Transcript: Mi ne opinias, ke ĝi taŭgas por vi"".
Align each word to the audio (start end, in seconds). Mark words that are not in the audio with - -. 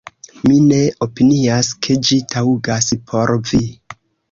Mi 0.45 0.53
ne 0.71 0.79
opinias, 1.07 1.69
ke 1.87 1.99
ĝi 2.09 2.19
taŭgas 2.37 2.91
por 3.13 3.37
vi"". 3.53 3.63